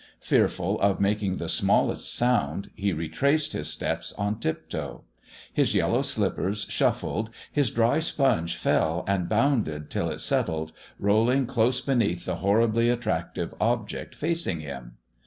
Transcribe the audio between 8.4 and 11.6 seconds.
fell, and bounded till it settled, rolling